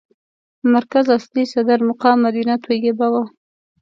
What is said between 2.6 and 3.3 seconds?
طیبه وه.